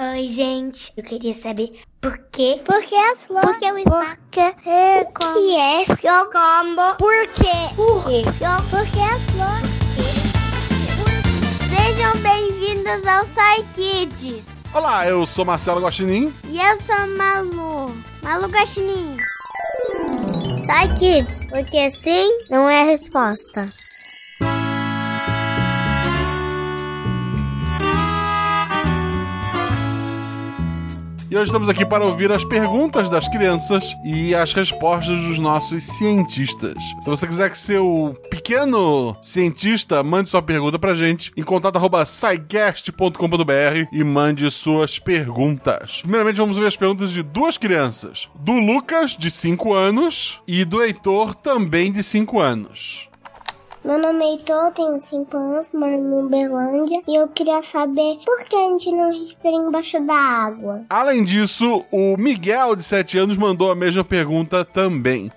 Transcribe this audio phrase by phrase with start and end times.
[0.00, 0.92] Oi, gente.
[0.96, 2.62] Eu queria saber por quê?
[2.64, 3.50] Por que as flores?
[3.50, 6.94] Por que o é O que é seu combo?
[6.96, 7.74] Por quê?
[7.74, 8.22] Por quê?
[8.70, 9.68] Por que as flores?
[11.68, 14.62] Sejam bem-vindos ao Sai Kids.
[14.72, 16.32] Olá, eu sou Marcelo Guaxinim.
[16.44, 17.92] E eu sou Malu.
[18.22, 19.16] Malu Gastininho.
[20.64, 23.68] Sai Kids, porque sim não é a resposta.
[31.38, 36.82] Hoje estamos aqui para ouvir as perguntas das crianças e as respostas dos nossos cientistas.
[36.82, 44.02] Se você quiser que seu pequeno cientista mande sua pergunta pra gente em contato@saigast.com.br e
[44.02, 46.00] mande suas perguntas.
[46.00, 50.82] Primeiramente vamos ver as perguntas de duas crianças, do Lucas de 5 anos e do
[50.82, 53.07] Heitor também de 5 anos.
[53.88, 58.44] Meu nome é Heitor, tenho 5 anos, moro em Uberlândia e eu queria saber por
[58.44, 60.82] que a gente não respira embaixo da água.
[60.90, 65.32] Além disso, o Miguel de 7 anos mandou a mesma pergunta também.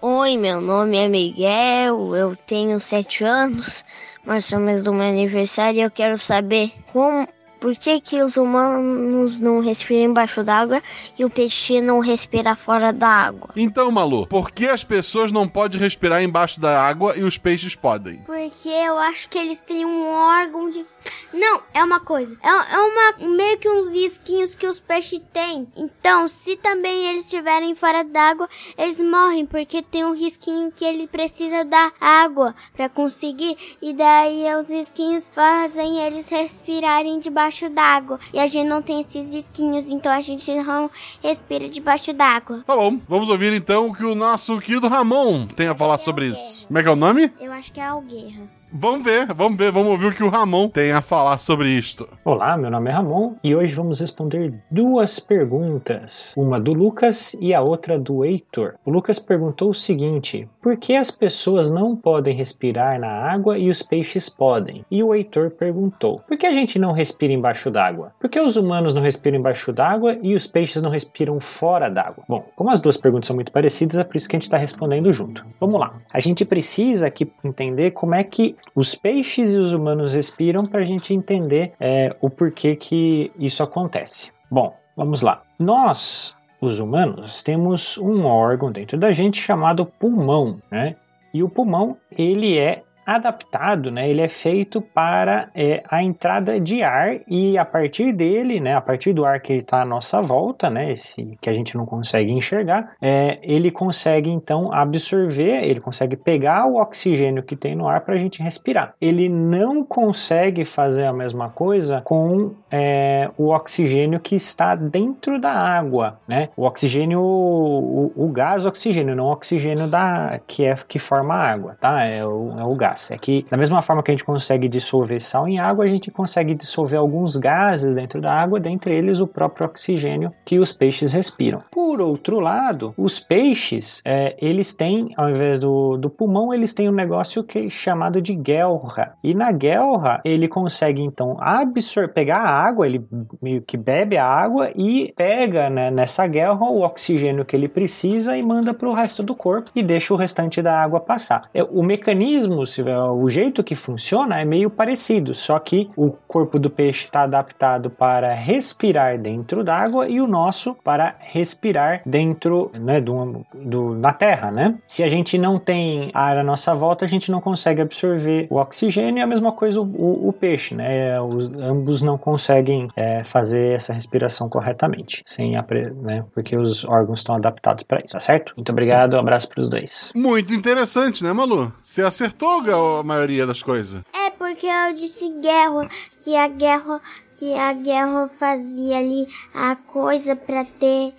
[0.00, 3.84] Oi, meu nome é Miguel, eu tenho sete anos,
[4.24, 7.26] mas é o mês do meu aniversário e eu quero saber como,
[7.62, 10.82] por que, que os humanos não respiram embaixo d'água
[11.16, 13.50] e o peixe não respira fora da água.
[13.54, 17.76] Então, Malu, por que as pessoas não podem respirar embaixo da água e os peixes
[17.76, 18.16] podem?
[18.26, 20.84] Porque eu acho que eles têm um órgão de.
[21.32, 22.36] Não, é uma coisa.
[22.42, 25.66] É, é uma meio que uns risquinhos que os peixes têm.
[25.76, 31.06] Então, se também eles estiverem fora d'água, eles morrem porque tem um risquinho que ele
[31.06, 33.56] precisa da água para conseguir.
[33.80, 38.18] E daí os risquinhos fazem eles respirarem debaixo d'água.
[38.32, 40.90] E a gente não tem esses risquinhos, então a gente não
[41.22, 42.62] respira debaixo d'água.
[42.66, 46.26] Tá bom, vamos ouvir então o que o nosso querido Ramon tem a falar sobre
[46.26, 46.66] isso.
[46.66, 47.32] Como é que é o nome?
[47.40, 48.68] Eu acho que é alguerras.
[48.72, 52.08] Vamos ver, vamos ver, vamos ouvir o que o Ramon tem a falar sobre isto.
[52.24, 57.54] Olá, meu nome é Ramon e hoje vamos responder duas perguntas, uma do Lucas e
[57.54, 58.74] a outra do Heitor.
[58.84, 63.70] O Lucas perguntou o seguinte: por que as pessoas não podem respirar na água e
[63.70, 64.84] os peixes podem?
[64.90, 68.12] E o Heitor perguntou: por que a gente não respira embaixo d'água?
[68.20, 72.24] Por que os humanos não respiram embaixo d'água e os peixes não respiram fora d'água?
[72.28, 74.56] Bom, como as duas perguntas são muito parecidas, é por isso que a gente está
[74.56, 75.44] respondendo junto.
[75.58, 75.94] Vamos lá.
[76.12, 80.81] A gente precisa aqui entender como é que os peixes e os humanos respiram para
[80.82, 84.30] a gente entender é, o porquê que isso acontece.
[84.50, 85.42] Bom, vamos lá.
[85.58, 90.96] Nós, os humanos, temos um órgão dentro da gente chamado pulmão, né?
[91.32, 94.08] E o pulmão, ele é adaptado, né?
[94.08, 98.74] Ele é feito para é, a entrada de ar e a partir dele, né?
[98.74, 100.92] A partir do ar que está à nossa volta, né?
[100.92, 106.66] Esse que a gente não consegue enxergar, é, ele consegue então absorver, ele consegue pegar
[106.66, 108.94] o oxigênio que tem no ar para a gente respirar.
[109.00, 115.52] Ele não consegue fazer a mesma coisa com é, o oxigênio que está dentro da
[115.52, 116.50] água, né?
[116.56, 121.50] O oxigênio, o, o gás oxigênio, não o oxigênio da que é que forma a
[121.50, 122.04] água, tá?
[122.04, 122.91] É o, é o gás.
[123.10, 126.10] É que, da mesma forma que a gente consegue dissolver sal em água, a gente
[126.10, 131.12] consegue dissolver alguns gases dentro da água, dentre eles o próprio oxigênio que os peixes
[131.12, 131.62] respiram.
[131.70, 136.88] Por outro lado, os peixes, é, eles têm, ao invés do, do pulmão, eles têm
[136.88, 139.14] um negócio que é chamado de guelra.
[139.22, 143.04] E na guelra, ele consegue, então, absorver, pegar a água, ele
[143.40, 148.36] meio que bebe a água e pega né, nessa guelra o oxigênio que ele precisa
[148.36, 151.48] e manda para o resto do corpo e deixa o restante da água passar.
[151.54, 156.58] É, o mecanismo, se o jeito que funciona é meio parecido, só que o corpo
[156.58, 163.00] do peixe está adaptado para respirar dentro d'água e o nosso para respirar dentro né,
[163.00, 164.76] do, do, na terra, né?
[164.86, 168.56] Se a gente não tem ar à nossa volta, a gente não consegue absorver o
[168.56, 171.20] oxigênio e a mesma coisa o, o, peixe, né?
[171.20, 177.36] Os, ambos não conseguem é, fazer essa respiração corretamente, sem né, porque os órgãos estão
[177.36, 178.52] adaptados para isso, tá certo?
[178.56, 180.12] Muito obrigado, um abraço para os dois.
[180.14, 181.72] Muito interessante, né, Malu?
[181.80, 184.02] Você acertou, a maioria das coisas.
[184.12, 185.88] É porque eu disse guerra,
[186.22, 187.00] que a guerra,
[187.36, 191.14] que a guerra fazia ali a coisa para ter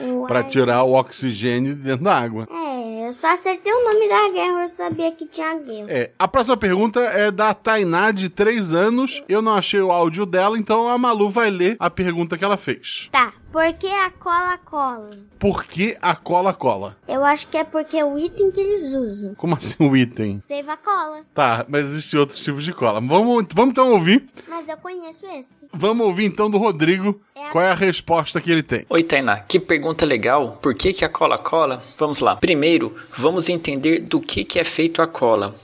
[0.00, 2.48] o Pra ar- tirar o oxigênio de dentro da água.
[2.50, 5.86] É, eu só acertei o nome da guerra, eu sabia que tinha guerra.
[5.88, 9.22] É, a próxima pergunta é da Tainá, de 3 anos.
[9.28, 12.56] Eu não achei o áudio dela, então a Malu vai ler a pergunta que ela
[12.56, 13.08] fez.
[13.12, 15.16] Tá, por que a cola cola?
[15.38, 16.96] Por que a cola cola?
[17.06, 19.36] Eu acho que é porque é o item que eles usam.
[19.36, 20.40] Como assim o item?
[20.42, 21.20] Seiva cola.
[21.32, 23.00] Tá, mas existem outros tipos de cola.
[23.00, 24.24] Vamos, vamos então ouvir.
[24.48, 25.68] Mas eu conheço esse.
[25.72, 27.20] Vamos ouvir então do Rodrigo
[27.52, 28.84] qual é a resposta que ele tem.
[28.90, 30.58] Oi, Tainá, que pergunta legal.
[30.60, 31.80] Por que, que a cola cola?
[31.96, 32.34] Vamos lá.
[32.34, 35.54] Primeiro, vamos entender do que, que é feito a cola.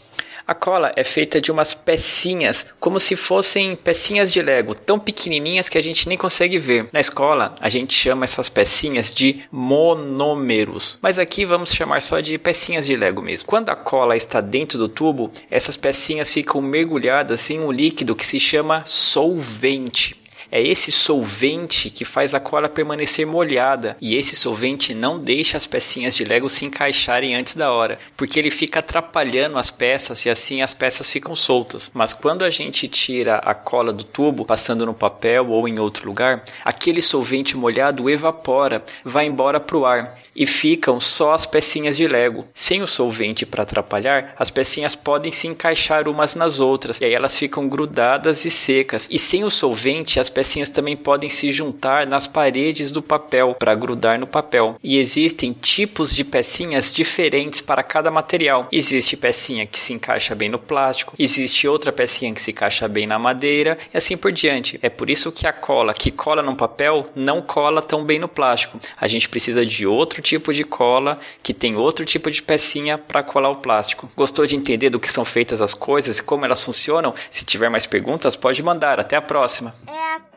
[0.50, 5.68] A cola é feita de umas pecinhas, como se fossem pecinhas de Lego, tão pequenininhas
[5.68, 6.88] que a gente nem consegue ver.
[6.92, 12.36] Na escola, a gente chama essas pecinhas de monômeros, mas aqui vamos chamar só de
[12.36, 13.46] pecinhas de Lego mesmo.
[13.46, 18.26] Quando a cola está dentro do tubo, essas pecinhas ficam mergulhadas em um líquido que
[18.26, 20.19] se chama solvente.
[20.52, 25.66] É esse solvente que faz a cola permanecer molhada e esse solvente não deixa as
[25.66, 30.30] pecinhas de Lego se encaixarem antes da hora, porque ele fica atrapalhando as peças e
[30.30, 31.92] assim as peças ficam soltas.
[31.94, 36.08] Mas quando a gente tira a cola do tubo, passando no papel ou em outro
[36.08, 41.96] lugar, aquele solvente molhado evapora, vai embora para o ar e ficam só as pecinhas
[41.96, 42.44] de Lego.
[42.52, 47.14] Sem o solvente para atrapalhar, as pecinhas podem se encaixar umas nas outras e aí
[47.14, 49.06] elas ficam grudadas e secas.
[49.08, 50.39] E sem o solvente, as pecinhas
[50.72, 54.76] também podem se juntar nas paredes do papel para grudar no papel.
[54.82, 58.68] E existem tipos de pecinhas diferentes para cada material.
[58.72, 63.06] Existe pecinha que se encaixa bem no plástico, existe outra pecinha que se encaixa bem
[63.06, 64.78] na madeira e assim por diante.
[64.82, 68.28] É por isso que a cola que cola no papel não cola tão bem no
[68.28, 68.80] plástico.
[68.98, 73.22] A gente precisa de outro tipo de cola que tem outro tipo de pecinha para
[73.22, 74.10] colar o plástico.
[74.16, 77.14] Gostou de entender do que são feitas as coisas e como elas funcionam?
[77.30, 79.00] Se tiver mais perguntas, pode mandar.
[79.00, 79.74] Até a próxima.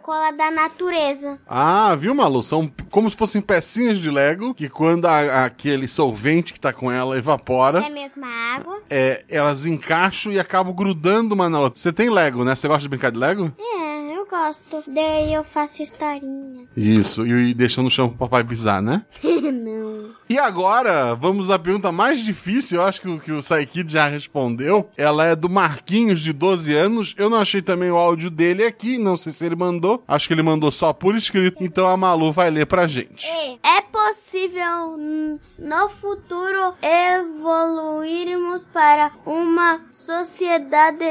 [0.04, 1.40] Cola da natureza.
[1.48, 2.44] Ah, viu, Malu?
[2.44, 6.92] São como se fossem pecinhas de Lego que quando a- aquele solvente que tá com
[6.92, 8.80] ela evapora, É mesmo a água?
[8.90, 11.80] é, elas encaixam e acabam grudando uma na outra.
[11.80, 12.54] Você tem Lego, né?
[12.56, 13.52] Você gosta de brincar de Lego?
[13.58, 14.84] É, eu gosto.
[14.88, 16.68] Daí eu faço historinha.
[16.76, 19.06] Isso, e, e deixando no chão pro papai pisar, né?
[19.24, 19.93] Não.
[20.30, 24.08] E agora, vamos à pergunta mais difícil, eu acho que, o- que o Saikid já
[24.08, 24.90] respondeu.
[24.98, 27.14] Ela é do Marquinhos, de 12 anos.
[27.18, 30.04] Eu não achei também o áudio dele aqui, não sei se ele mandou.
[30.08, 31.64] Acho que ele mandou só por escrito.
[31.64, 33.28] Então a Malu vai ler pra gente.
[33.64, 41.04] É possível n- no futuro evoluirmos para uma sociedade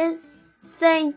[0.65, 1.13] sem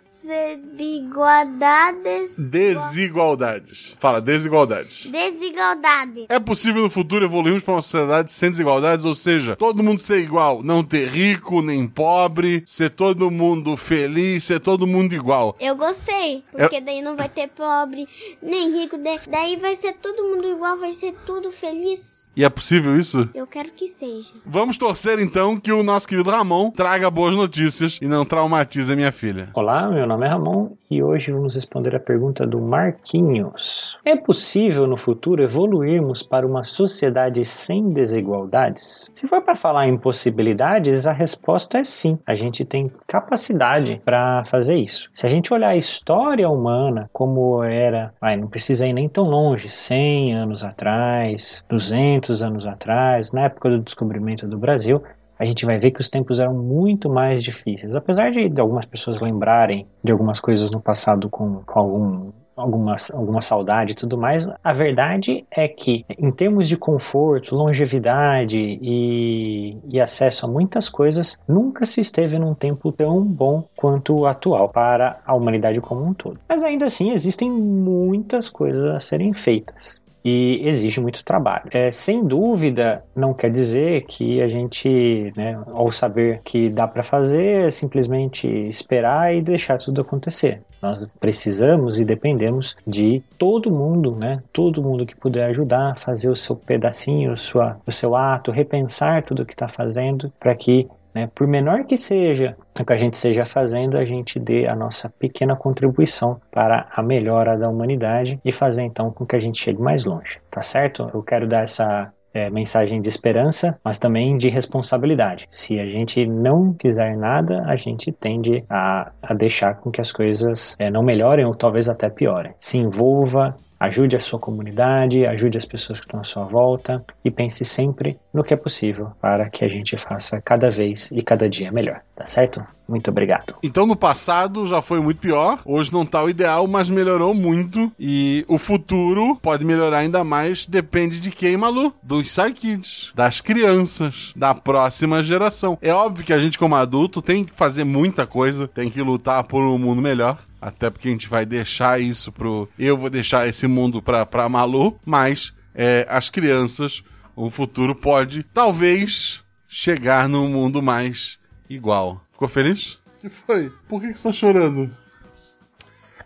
[0.76, 2.38] desigualdades?
[2.50, 3.96] Desigualdades.
[4.00, 5.06] Fala, desigualdades.
[5.06, 6.26] Desigualdade.
[6.30, 10.20] É possível no futuro evoluirmos para uma sociedade sem desigualdades, ou seja, todo mundo ser
[10.20, 15.56] igual, não ter rico nem pobre, ser todo mundo feliz, ser todo mundo igual.
[15.60, 18.08] Eu gostei, porque daí não vai ter pobre
[18.42, 22.28] nem rico, da- daí vai ser todo mundo igual, vai ser tudo feliz.
[22.36, 23.30] E é possível isso?
[23.36, 24.34] Eu quero que seja.
[24.44, 28.96] Vamos torcer então que o nosso querido Ramon traga boas notícias e não traumatize a
[28.96, 29.35] minha filha.
[29.54, 33.98] Olá, meu nome é Ramon e hoje vamos responder a pergunta do Marquinhos.
[34.06, 39.10] É possível no futuro evoluirmos para uma sociedade sem desigualdades?
[39.14, 42.18] Se for para falar em possibilidades, a resposta é sim.
[42.26, 45.10] A gente tem capacidade para fazer isso.
[45.14, 49.26] Se a gente olhar a história humana como era, vai, não precisa ir nem tão
[49.26, 55.02] longe, 100 anos atrás, 200 anos atrás, na época do descobrimento do Brasil,
[55.38, 57.96] a gente vai ver que os tempos eram muito mais difíceis.
[57.96, 63.42] Apesar de, algumas pessoas lembrarem de algumas coisas no passado com, com algum, alguma, alguma
[63.42, 70.00] saudade e tudo mais, a verdade é que, em termos de conforto, longevidade e, e
[70.00, 75.20] acesso a muitas coisas, nunca se esteve num tempo tão bom quanto o atual para
[75.26, 76.40] a humanidade como um todo.
[76.48, 81.70] Mas ainda assim, existem muitas coisas a serem feitas e exige muito trabalho.
[81.70, 87.04] É, sem dúvida, não quer dizer que a gente, né, ao saber que dá para
[87.04, 90.62] fazer, é simplesmente esperar e deixar tudo acontecer.
[90.82, 94.42] Nós precisamos e dependemos de todo mundo, né?
[94.52, 99.46] Todo mundo que puder ajudar, fazer o seu pedacinho, sua, o seu ato, repensar tudo
[99.46, 101.30] que está fazendo, para que né?
[101.34, 105.10] Por menor que seja o que a gente esteja fazendo, a gente dê a nossa
[105.10, 109.82] pequena contribuição para a melhora da humanidade e fazer então com que a gente chegue
[109.82, 111.10] mais longe, tá certo?
[111.14, 115.48] Eu quero dar essa é, mensagem de esperança, mas também de responsabilidade.
[115.50, 120.12] Se a gente não fizer nada, a gente tende a, a deixar com que as
[120.12, 122.54] coisas é, não melhorem ou talvez até piorem.
[122.60, 127.30] Se envolva, Ajude a sua comunidade, ajude as pessoas que estão à sua volta e
[127.30, 131.50] pense sempre no que é possível para que a gente faça cada vez e cada
[131.50, 132.66] dia melhor, tá certo?
[132.88, 133.56] Muito obrigado.
[133.64, 137.92] Então no passado já foi muito pior, hoje não tá o ideal, mas melhorou muito
[138.00, 141.94] e o futuro pode melhorar ainda mais, depende de quem, Malu?
[142.02, 145.78] Dos Psykids, das crianças, da próxima geração.
[145.82, 149.44] É óbvio que a gente como adulto tem que fazer muita coisa, tem que lutar
[149.44, 152.70] por um mundo melhor, até porque a gente vai deixar isso pro.
[152.78, 157.04] Eu vou deixar esse mundo pra, pra Malu, mas é, as crianças,
[157.36, 162.22] o futuro pode, talvez, chegar num mundo mais igual.
[162.32, 163.02] Ficou feliz?
[163.18, 163.72] O que foi?
[163.88, 164.90] Por que, que você tá chorando?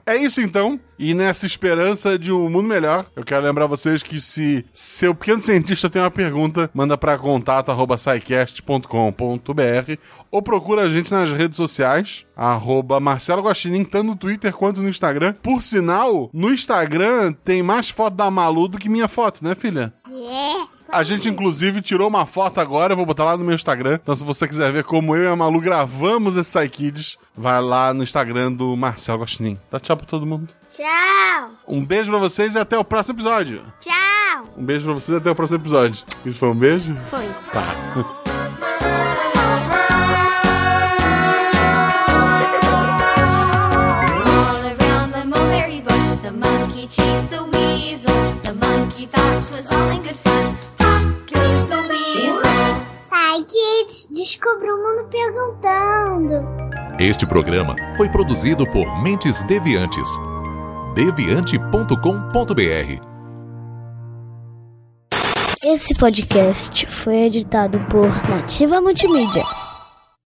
[0.10, 0.80] É isso então.
[0.98, 5.40] E nessa esperança de um mundo melhor, eu quero lembrar vocês que se seu pequeno
[5.40, 10.00] cientista tem uma pergunta, manda para contato@saicast.com.br
[10.32, 14.90] ou procura a gente nas redes sociais, arroba Marcelo Guaxinim, tanto no Twitter quanto no
[14.90, 15.36] Instagram.
[15.44, 19.94] Por sinal, no Instagram tem mais foto da Malu do que minha foto, né, filha?
[20.08, 20.79] É.
[20.92, 24.00] A gente, inclusive, tirou uma foto agora, eu vou botar lá no meu Instagram.
[24.02, 27.94] Então, se você quiser ver como eu e a Malu gravamos esse Psykids, vai lá
[27.94, 29.58] no Instagram do Marcelo Guaxinim.
[29.72, 30.50] Dá tchau pra todo mundo.
[30.68, 31.52] Tchau.
[31.68, 33.62] Um beijo pra vocês e até o próximo episódio.
[33.80, 34.54] Tchau.
[34.58, 36.04] Um beijo pra vocês e até o próximo episódio.
[36.26, 36.96] Isso foi um beijo?
[37.10, 37.26] Foi.
[37.54, 37.64] Tá.
[53.50, 56.46] kids, descubra o mundo perguntando.
[57.00, 60.10] Este programa foi produzido por Mentes Deviantes.
[60.94, 63.02] deviante.com.br
[65.64, 69.44] Esse podcast foi editado por Nativa Multimídia.